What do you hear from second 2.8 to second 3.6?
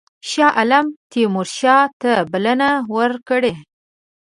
ورکړې.